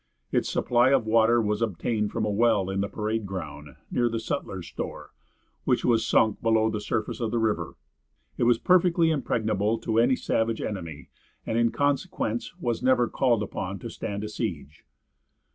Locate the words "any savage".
9.99-10.59